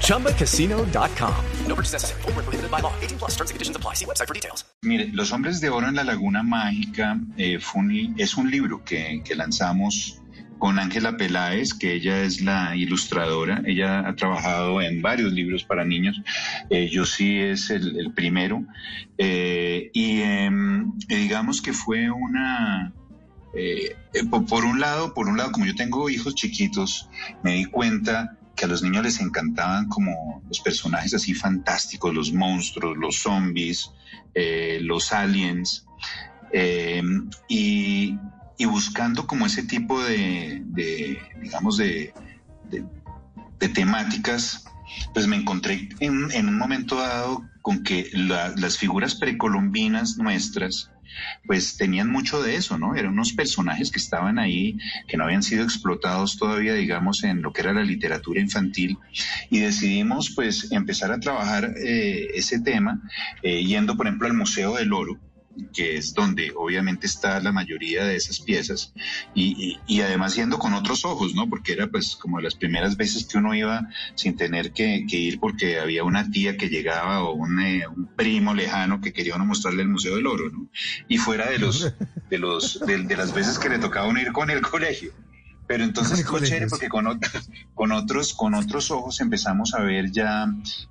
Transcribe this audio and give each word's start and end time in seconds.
ChumbaCasino.com. 0.00 1.34
No 1.66 1.74
purchase 1.74 1.92
necessary. 1.92 2.22
Full 2.22 2.32
prohibited 2.32 2.70
by 2.70 2.80
law. 2.80 2.92
18 3.00 3.18
plus 3.18 3.32
terms 3.36 3.50
and 3.50 3.56
conditions 3.56 3.76
apply. 3.76 3.94
See 3.94 4.04
website 4.06 4.28
for 4.28 4.34
details. 4.34 4.64
Mire, 4.82 5.08
Los 5.12 5.32
Hombres 5.32 5.60
de 5.60 5.70
Oro 5.70 5.88
en 5.88 5.94
la 5.96 6.04
Laguna 6.04 6.42
Mágica 6.42 7.18
eh, 7.36 7.58
fue 7.58 7.82
un, 7.82 8.14
es 8.18 8.36
un 8.36 8.50
libro 8.50 8.84
que, 8.84 9.22
que 9.24 9.34
lanzamos 9.34 10.20
con 10.58 10.78
Ángela 10.78 11.16
Peláez, 11.16 11.74
que 11.74 11.94
ella 11.94 12.22
es 12.22 12.40
la 12.40 12.76
ilustradora. 12.76 13.62
Ella 13.66 14.06
ha 14.08 14.14
trabajado 14.14 14.80
en 14.80 15.02
varios 15.02 15.32
libros 15.32 15.64
para 15.64 15.84
niños. 15.84 16.20
Eh, 16.70 16.88
yo 16.88 17.04
sí 17.04 17.38
es 17.38 17.70
el, 17.70 17.98
el 17.98 18.12
primero. 18.12 18.64
Eh, 19.18 19.90
y 19.92 20.20
eh, 20.20 20.50
digamos 21.08 21.60
que 21.60 21.72
fue 21.72 22.10
una... 22.10 22.92
Eh, 23.56 23.96
por, 24.30 24.46
por 24.46 24.64
un 24.64 24.80
lado, 24.80 25.14
por 25.14 25.28
un 25.28 25.36
lado, 25.36 25.52
como 25.52 25.66
yo 25.66 25.74
tengo 25.74 26.08
hijos 26.08 26.34
chiquitos, 26.34 27.08
me 27.42 27.54
di 27.54 27.66
cuenta 27.66 28.38
que 28.56 28.64
a 28.64 28.68
los 28.68 28.82
niños 28.82 29.04
les 29.04 29.20
encantaban 29.20 29.88
como 29.88 30.42
los 30.48 30.60
personajes 30.60 31.14
así 31.14 31.34
fantásticos, 31.34 32.14
los 32.14 32.32
monstruos, 32.32 32.96
los 32.96 33.16
zombies, 33.16 33.90
eh, 34.34 34.78
los 34.82 35.12
aliens. 35.12 35.86
Eh, 36.52 37.02
y, 37.48 38.18
buscando 38.66 39.26
como 39.26 39.46
ese 39.46 39.62
tipo 39.64 40.02
de, 40.02 40.62
digamos, 41.40 41.76
de, 41.76 42.14
de, 42.70 43.68
temáticas, 43.68 44.64
pues 45.12 45.26
me 45.26 45.36
encontré 45.36 45.88
en, 46.00 46.48
un 46.48 46.58
momento 46.58 46.96
dado 46.96 47.44
con 47.62 47.82
que 47.82 48.10
la, 48.12 48.54
las 48.56 48.78
figuras 48.78 49.14
precolombinas 49.14 50.16
nuestras, 50.18 50.90
pues 51.46 51.76
tenían 51.76 52.10
mucho 52.10 52.42
de 52.42 52.56
eso, 52.56 52.78
¿no? 52.78 52.94
Eran 52.94 53.12
unos 53.12 53.32
personajes 53.32 53.90
que 53.90 53.98
estaban 53.98 54.38
ahí, 54.38 54.78
que 55.08 55.16
no 55.16 55.24
habían 55.24 55.42
sido 55.42 55.64
explotados 55.64 56.36
todavía, 56.36 56.74
digamos, 56.74 57.24
en 57.24 57.42
lo 57.42 57.52
que 57.52 57.62
era 57.62 57.72
la 57.72 57.84
literatura 57.84 58.40
infantil, 58.40 58.98
y 59.50 59.60
decidimos, 59.60 60.30
pues, 60.34 60.72
empezar 60.72 61.12
a 61.12 61.20
trabajar 61.20 61.74
eh, 61.76 62.28
ese 62.34 62.60
tema, 62.60 63.00
eh, 63.42 63.64
yendo, 63.64 63.96
por 63.96 64.06
ejemplo, 64.06 64.28
al 64.28 64.34
Museo 64.34 64.74
del 64.74 64.92
Oro, 64.92 65.18
que 65.72 65.96
es 65.96 66.14
donde 66.14 66.52
obviamente 66.56 67.06
está 67.06 67.40
la 67.40 67.52
mayoría 67.52 68.04
de 68.04 68.16
esas 68.16 68.40
piezas 68.40 68.92
y, 69.34 69.78
y, 69.86 70.00
además 70.00 70.36
yendo 70.36 70.58
con 70.58 70.74
otros 70.74 71.04
ojos, 71.04 71.34
¿no? 71.34 71.48
Porque 71.48 71.72
era 71.72 71.86
pues 71.88 72.16
como 72.16 72.40
las 72.40 72.54
primeras 72.54 72.96
veces 72.96 73.26
que 73.26 73.38
uno 73.38 73.54
iba 73.54 73.88
sin 74.14 74.36
tener 74.36 74.72
que, 74.72 75.04
ir 75.08 75.40
porque 75.40 75.78
había 75.78 76.04
una 76.04 76.30
tía 76.30 76.56
que 76.56 76.68
llegaba 76.68 77.22
o 77.22 77.32
un, 77.32 77.60
eh, 77.60 77.84
primo 78.16 78.54
lejano 78.54 79.00
que 79.00 79.12
quería 79.12 79.36
uno 79.36 79.46
mostrarle 79.46 79.82
el 79.82 79.88
Museo 79.88 80.16
del 80.16 80.26
Oro. 80.26 80.50
Y 81.08 81.18
fuera 81.18 81.50
de 81.50 81.58
los, 81.58 81.92
de 82.30 82.38
los, 82.38 82.80
de, 82.80 82.98
de 82.98 83.16
las 83.16 83.34
veces 83.34 83.58
que 83.58 83.68
le 83.68 83.78
tocaba 83.78 84.08
uno 84.08 84.20
ir 84.20 84.32
con 84.32 84.50
el 84.50 84.60
colegio. 84.60 85.12
Pero 85.66 85.84
entonces 85.84 86.24
fue 86.26 86.42
chévere 86.42 86.66
porque 86.68 86.88
con, 86.88 87.06
otros, 87.06 87.48
con 87.74 87.92
otros, 87.92 88.34
con 88.34 88.54
otros 88.54 88.90
ojos 88.90 89.20
empezamos 89.20 89.74
a 89.74 89.80
ver 89.80 90.10
ya 90.10 90.46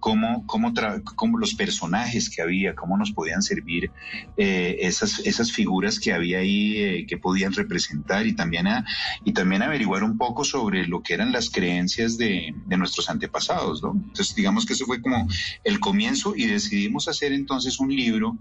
cómo, 0.00 0.44
cómo, 0.46 0.72
cómo 1.14 1.38
los 1.38 1.54
personajes 1.54 2.28
que 2.28 2.42
había, 2.42 2.74
cómo 2.74 2.96
nos 2.96 3.12
podían 3.12 3.42
servir 3.42 3.90
eh, 4.36 4.78
esas, 4.80 5.20
esas 5.20 5.52
figuras 5.52 6.00
que 6.00 6.12
había 6.12 6.38
ahí 6.38 6.76
eh, 6.78 7.06
que 7.06 7.16
podían 7.16 7.52
representar 7.52 8.26
y 8.26 8.34
también, 8.34 8.66
a, 8.66 8.84
y 9.24 9.32
también 9.32 9.62
averiguar 9.62 10.02
un 10.02 10.18
poco 10.18 10.44
sobre 10.44 10.86
lo 10.86 11.02
que 11.02 11.14
eran 11.14 11.32
las 11.32 11.50
creencias 11.50 12.18
de, 12.18 12.54
de 12.66 12.76
nuestros 12.76 13.08
antepasados, 13.08 13.82
¿no? 13.82 13.92
Entonces 13.92 14.34
digamos 14.34 14.66
que 14.66 14.72
eso 14.72 14.86
fue 14.86 15.00
como 15.00 15.28
el 15.62 15.80
comienzo 15.80 16.34
y 16.36 16.46
decidimos 16.46 17.08
hacer 17.08 17.32
entonces 17.32 17.78
un 17.78 17.94
libro 17.94 18.36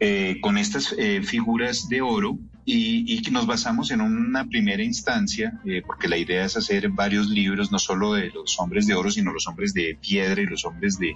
eh, 0.00 0.38
con 0.40 0.58
estas 0.58 0.94
eh, 0.96 1.22
figuras 1.22 1.88
de 1.88 2.00
oro 2.00 2.38
y, 2.70 3.14
y, 3.14 3.30
nos 3.30 3.46
basamos 3.46 3.90
en 3.92 4.02
una 4.02 4.44
primera 4.44 4.82
instancia, 4.82 5.58
eh, 5.64 5.82
porque 5.86 6.06
la 6.06 6.18
idea 6.18 6.44
es 6.44 6.54
hacer 6.54 6.90
varios 6.90 7.30
libros, 7.30 7.72
no 7.72 7.78
solo 7.78 8.12
de 8.12 8.28
los 8.28 8.60
hombres 8.60 8.86
de 8.86 8.94
oro, 8.94 9.10
sino 9.10 9.32
los 9.32 9.46
hombres 9.46 9.72
de 9.72 9.96
piedra 9.98 10.42
y 10.42 10.44
los 10.44 10.66
hombres 10.66 10.98
de, 10.98 11.14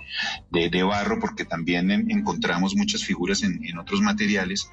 de, 0.50 0.82
barro, 0.82 1.20
porque 1.20 1.44
también 1.44 1.91
en, 1.91 2.10
encontramos 2.10 2.74
muchas 2.74 3.04
figuras 3.04 3.42
en, 3.42 3.62
en 3.66 3.78
otros 3.78 4.00
materiales. 4.00 4.70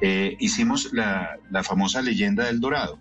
Eh, 0.00 0.36
hicimos 0.40 0.94
la, 0.94 1.36
la 1.50 1.62
famosa 1.62 2.00
leyenda 2.00 2.46
del 2.46 2.60
dorado. 2.60 2.98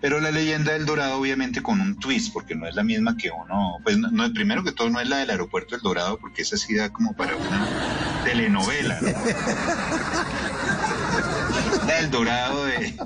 Pero 0.00 0.20
la 0.20 0.30
leyenda 0.30 0.74
del 0.74 0.86
Dorado, 0.86 1.18
obviamente, 1.18 1.60
con 1.60 1.80
un 1.80 1.98
twist, 1.98 2.32
porque 2.32 2.54
no 2.54 2.68
es 2.68 2.74
la 2.76 2.84
misma 2.84 3.16
que 3.16 3.30
uno. 3.32 3.78
Pues 3.82 3.98
no, 3.98 4.08
no 4.12 4.32
primero 4.32 4.62
que 4.62 4.70
todo, 4.70 4.90
no 4.90 5.00
es 5.00 5.08
la 5.08 5.18
del 5.18 5.30
aeropuerto 5.30 5.74
del 5.74 5.82
Dorado, 5.82 6.18
porque 6.18 6.42
esa 6.42 6.56
sí 6.56 6.76
da 6.76 6.92
como 6.92 7.14
para 7.16 7.34
una 7.34 8.22
telenovela. 8.24 9.00
¿no? 9.00 9.08
del 11.86 12.10
Dorado 12.10 12.64
de, 12.66 12.96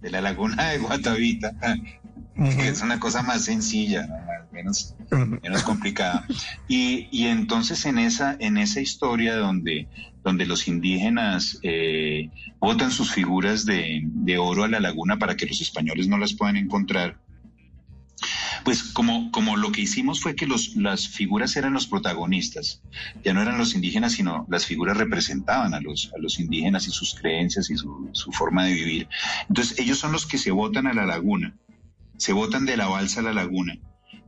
de, 0.00 0.10
la 0.10 0.20
laguna 0.20 0.70
de 0.70 0.78
Guatavita, 0.78 1.52
que 2.34 2.68
es 2.68 2.82
una 2.82 3.00
cosa 3.00 3.22
más 3.22 3.44
sencilla, 3.44 4.06
¿no? 4.06 4.16
menos, 4.52 4.94
menos 5.42 5.62
complicada. 5.62 6.26
Y, 6.66 7.08
y 7.10 7.26
entonces 7.26 7.84
en 7.86 7.98
esa, 7.98 8.36
en 8.38 8.58
esa 8.58 8.80
historia 8.80 9.36
donde 9.36 9.88
donde 10.24 10.46
los 10.46 10.68
indígenas 10.68 11.58
eh, 11.62 12.30
botan 12.60 12.90
sus 12.90 13.12
figuras 13.12 13.64
de, 13.64 14.02
de, 14.04 14.36
oro 14.36 14.64
a 14.64 14.68
la 14.68 14.80
laguna 14.80 15.18
para 15.18 15.36
que 15.36 15.46
los 15.46 15.60
españoles 15.60 16.06
no 16.08 16.18
las 16.18 16.34
puedan 16.34 16.56
encontrar. 16.56 17.18
Pues 18.68 18.82
como, 18.82 19.30
como 19.30 19.56
lo 19.56 19.72
que 19.72 19.80
hicimos 19.80 20.20
fue 20.20 20.36
que 20.36 20.46
los, 20.46 20.76
las 20.76 21.08
figuras 21.08 21.56
eran 21.56 21.72
los 21.72 21.86
protagonistas, 21.86 22.82
ya 23.24 23.32
no 23.32 23.40
eran 23.40 23.56
los 23.56 23.74
indígenas, 23.74 24.12
sino 24.12 24.44
las 24.50 24.66
figuras 24.66 24.98
representaban 24.98 25.72
a 25.72 25.80
los, 25.80 26.12
a 26.14 26.18
los 26.18 26.38
indígenas 26.38 26.86
y 26.86 26.90
sus 26.90 27.14
creencias 27.14 27.70
y 27.70 27.78
su, 27.78 28.30
forma 28.32 28.66
de 28.66 28.74
vivir. 28.74 29.08
Entonces 29.48 29.78
ellos 29.78 29.98
son 29.98 30.12
los 30.12 30.26
que 30.26 30.36
se 30.36 30.50
botan 30.50 30.86
a 30.86 30.92
la 30.92 31.06
laguna, 31.06 31.56
se 32.18 32.34
botan 32.34 32.66
de 32.66 32.76
la 32.76 32.88
balsa 32.88 33.20
a 33.20 33.22
la 33.22 33.32
laguna 33.32 33.78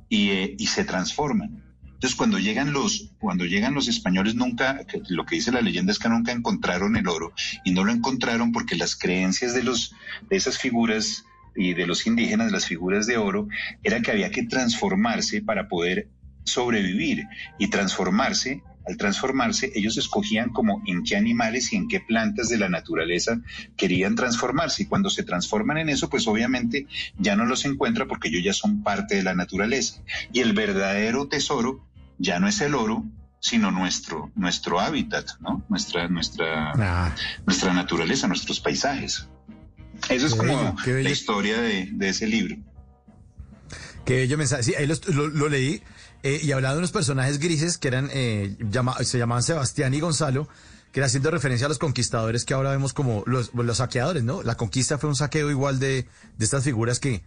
y, 0.09 0.31
eh, 0.31 0.57
y 0.59 0.69
se 0.69 0.87
transforman. 0.87 1.63
Entonces, 1.85 2.17
cuando 2.17 2.39
llegan 2.39 2.73
los, 2.73 3.13
cuando 3.19 3.45
llegan 3.45 3.75
los 3.75 3.89
españoles, 3.89 4.37
nunca, 4.37 4.87
lo 5.11 5.27
que 5.27 5.35
dice 5.35 5.53
la 5.53 5.61
leyenda 5.61 5.93
es 5.93 5.99
que 5.99 6.09
nunca 6.09 6.33
encontraron 6.33 6.97
el 6.97 7.09
oro 7.09 7.35
y 7.63 7.73
no 7.73 7.85
lo 7.85 7.93
encontraron 7.93 8.53
porque 8.53 8.75
las 8.75 8.97
creencias 8.97 9.53
de 9.53 9.65
los, 9.65 9.95
de 10.31 10.37
esas 10.39 10.57
figuras 10.57 11.27
y 11.55 11.75
de 11.75 11.87
los 11.87 12.07
indígenas, 12.07 12.53
las 12.53 12.67
figuras 12.67 13.07
de 13.07 13.17
oro, 13.17 13.49
era 13.83 14.01
que 14.01 14.11
había 14.11 14.31
que 14.31 14.45
transformarse 14.45 15.43
para 15.43 15.69
poder 15.69 16.09
sobrevivir 16.45 17.25
y 17.59 17.69
transformarse 17.69 18.63
al 18.87 18.97
transformarse, 18.97 19.71
ellos 19.75 19.99
escogían 19.99 20.51
como 20.51 20.83
en 20.87 21.05
qué 21.05 21.17
animales 21.17 21.73
y 21.73 21.77
en 21.77 21.87
qué 21.87 22.01
plantas 22.01 22.49
de 22.49 22.59
la 22.59 22.69
naturaleza 22.69 23.41
querían 23.77 24.17
transformarse. 24.17 24.83
Y 24.83 24.87
cuando 24.87 25.11
se 25.11 25.23
transforman 25.23 25.79
en 25.79 25.91
eso, 25.91 26.09
pues 26.09 26.27
obviamente 26.27 26.87
ya 27.19 27.37
no 27.37 27.45
los 27.45 27.65
encuentra 27.67 28.07
porque 28.07 28.29
ellos 28.29 28.43
ya 28.43 28.53
son 28.53 28.83
parte 28.83 29.17
de 29.17 29.23
la 29.23 29.35
naturaleza. 29.35 30.03
Y 30.33 30.41
el 30.41 30.55
verdadero 30.55 31.29
tesoro 31.29 31.87
ya 32.19 32.41
no 32.41 32.49
es 32.49 32.61
el 32.63 32.75
oro, 32.75 33.05
sino 33.39 33.71
nuestro, 33.71 34.33
nuestro 34.35 34.81
hábitat, 34.81 35.27
¿no? 35.41 35.63
Nuestra, 35.69 36.09
nuestra, 36.09 36.73
ah. 36.73 37.15
nuestra 37.47 37.73
naturaleza, 37.73 38.29
nuestros 38.29 38.61
paisajes. 38.61 39.29
Eso 40.09 40.27
es 40.27 40.35
como 40.35 40.75
bello, 40.85 41.03
la 41.03 41.11
historia 41.11 41.61
de, 41.61 41.89
de, 41.93 42.09
ese 42.09 42.27
libro. 42.27 42.57
Qué 44.05 44.17
bello 44.17 44.39
mensaje. 44.39 44.63
Sí, 44.63 44.75
ahí 44.75 44.87
lo, 44.87 44.95
lo, 45.09 45.29
lo 45.29 45.49
leí 45.49 45.83
eh, 46.23 46.41
y 46.43 46.53
hablaba 46.53 46.75
de 46.75 46.79
unos 46.79 46.93
personajes 46.93 47.39
grises 47.39 47.79
que 47.79 47.89
eran, 47.89 48.11
eh, 48.13 48.57
llama, 48.71 48.95
se 49.05 49.19
llamaban 49.19 49.43
Sebastián 49.43 49.95
y 49.95 50.01
Gonzalo, 50.01 50.49
que 50.93 51.01
era 51.01 51.07
haciendo 51.07 51.31
referencia 51.31 51.67
a 51.67 51.69
los 51.69 51.79
conquistadores 51.79 52.45
que 52.45 52.53
ahora 52.53 52.71
vemos 52.71 52.93
como 52.93 53.23
los, 53.27 53.55
los 53.55 53.77
saqueadores, 53.79 54.23
¿no? 54.25 54.43
La 54.43 54.57
conquista 54.57 54.99
fue 54.99 55.09
un 55.09 55.17
saqueo 55.17 55.51
igual 55.51 55.79
de, 55.79 56.07
de 56.37 56.45
estas 56.45 56.65
figuras 56.65 56.99
que 57.01 57.23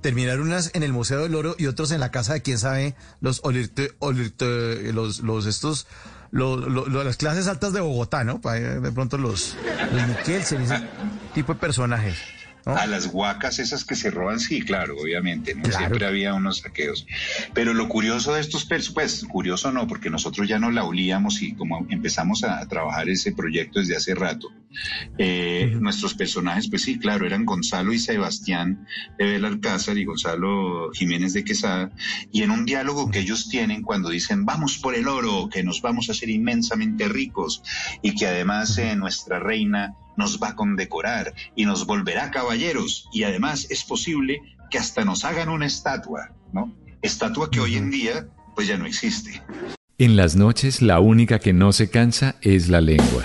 terminaron 0.00 0.46
unas 0.46 0.70
en 0.74 0.82
el 0.82 0.92
Museo 0.92 1.22
del 1.22 1.34
Oro 1.34 1.56
y 1.58 1.66
otros 1.66 1.90
en 1.90 2.00
la 2.00 2.10
casa 2.10 2.34
de 2.34 2.42
quién 2.42 2.58
sabe, 2.58 2.94
los 3.20 3.40
olirte, 3.44 3.92
olirte, 3.98 4.92
los, 4.92 5.20
los 5.20 5.46
estos, 5.46 5.86
los, 6.30 6.60
los, 6.66 6.88
las 6.88 7.16
clases 7.16 7.48
altas 7.48 7.72
de 7.72 7.80
Bogotá, 7.80 8.24
¿no? 8.24 8.38
De 8.38 8.92
pronto 8.92 9.18
los, 9.18 9.56
los 9.92 10.06
Mikkelsen, 10.08 10.62
ese 10.62 10.80
tipo 11.34 11.54
de 11.54 11.60
personajes. 11.60 12.16
¿no? 12.66 12.76
A 12.76 12.86
las 12.86 13.06
huacas 13.06 13.58
esas 13.60 13.84
que 13.84 13.96
se 13.96 14.10
roban, 14.10 14.40
sí, 14.40 14.60
claro, 14.60 14.96
obviamente, 15.00 15.54
¿no? 15.54 15.62
Claro. 15.62 15.78
Siempre 15.78 16.06
había 16.06 16.34
unos 16.34 16.58
saqueos. 16.58 17.06
Pero 17.54 17.72
lo 17.72 17.88
curioso 17.88 18.34
de 18.34 18.40
estos 18.40 18.66
persos, 18.66 18.92
pues 18.92 19.24
curioso 19.24 19.72
no, 19.72 19.86
porque 19.86 20.10
nosotros 20.10 20.46
ya 20.48 20.58
no 20.58 20.70
la 20.70 20.84
olíamos 20.84 21.40
y 21.40 21.54
como 21.54 21.86
empezamos 21.88 22.44
a, 22.44 22.60
a 22.60 22.68
trabajar 22.68 23.08
ese 23.08 23.32
proyecto 23.32 23.80
desde 23.80 23.96
hace 23.96 24.14
rato, 24.14 24.48
Eh, 25.16 25.76
nuestros 25.80 26.14
personajes, 26.14 26.68
pues 26.68 26.82
sí, 26.82 26.98
claro, 26.98 27.26
eran 27.26 27.44
Gonzalo 27.44 27.92
y 27.92 27.98
Sebastián 27.98 28.86
de 29.18 29.24
Belalcázar 29.24 29.98
y 29.98 30.04
Gonzalo 30.04 30.90
Jiménez 30.92 31.32
de 31.32 31.44
Quesada, 31.44 31.90
y 32.32 32.42
en 32.42 32.50
un 32.50 32.64
diálogo 32.64 33.10
que 33.10 33.20
ellos 33.20 33.48
tienen 33.48 33.82
cuando 33.82 34.10
dicen, 34.10 34.44
vamos 34.44 34.78
por 34.78 34.94
el 34.94 35.08
oro, 35.08 35.48
que 35.48 35.62
nos 35.62 35.82
vamos 35.82 36.08
a 36.08 36.12
hacer 36.12 36.30
inmensamente 36.30 37.08
ricos, 37.08 37.62
y 38.02 38.14
que 38.14 38.26
además 38.26 38.76
eh, 38.78 38.94
nuestra 38.96 39.40
reina 39.40 39.94
nos 40.16 40.40
va 40.40 40.48
a 40.48 40.56
condecorar 40.56 41.34
y 41.54 41.64
nos 41.64 41.86
volverá 41.86 42.30
caballeros, 42.30 43.08
y 43.12 43.24
además 43.24 43.66
es 43.70 43.84
posible 43.84 44.40
que 44.70 44.78
hasta 44.78 45.04
nos 45.04 45.24
hagan 45.24 45.48
una 45.48 45.66
estatua, 45.66 46.34
¿no? 46.52 46.74
Estatua 47.02 47.50
que 47.50 47.60
hoy 47.60 47.76
en 47.76 47.90
día 47.90 48.28
pues 48.54 48.66
ya 48.66 48.76
no 48.76 48.86
existe. 48.86 49.42
En 49.98 50.16
las 50.16 50.36
noches 50.36 50.82
la 50.82 51.00
única 51.00 51.38
que 51.38 51.52
no 51.52 51.72
se 51.72 51.90
cansa 51.90 52.36
es 52.40 52.68
la 52.68 52.80
lengua. 52.80 53.24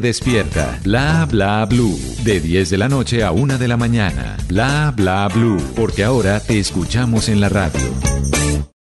despierta. 0.00 0.78
Bla 0.82 1.26
bla 1.30 1.66
blue. 1.66 1.98
De 2.24 2.40
10 2.40 2.70
de 2.70 2.78
la 2.78 2.88
noche 2.88 3.22
a 3.22 3.32
1 3.32 3.58
de 3.58 3.68
la 3.68 3.76
mañana. 3.76 4.36
Bla 4.48 4.92
bla 4.96 5.28
blue. 5.28 5.60
Porque 5.76 6.04
ahora 6.04 6.40
te 6.40 6.58
escuchamos 6.58 7.28
en 7.28 7.40
la 7.40 7.48
radio. 7.48 7.80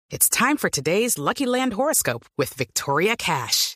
It's 0.09 0.29
time 0.29 0.57
for 0.57 0.69
today's 0.69 1.17
Lucky 1.17 1.45
Land 1.47 1.73
horoscope 1.73 2.25
with 2.37 2.53
Victoria 2.53 3.15
Cash. 3.17 3.75